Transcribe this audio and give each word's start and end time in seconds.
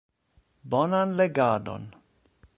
Bonan 0.63 1.15
legadon. 1.17 1.83